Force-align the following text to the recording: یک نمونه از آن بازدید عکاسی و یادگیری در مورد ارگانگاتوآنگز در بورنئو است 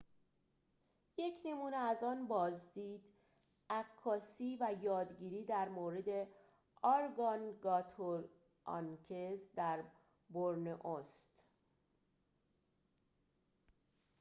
یک 1.17 1.33
نمونه 1.45 1.77
از 1.77 2.03
آن 2.03 2.27
بازدید 2.27 3.01
عکاسی 3.69 4.57
و 4.61 4.75
یادگیری 4.81 5.43
در 5.45 5.69
مورد 5.69 6.27
ارگانگاتوآنگز 6.83 9.49
در 9.55 9.83
بورنئو 10.29 10.87
است 10.87 11.45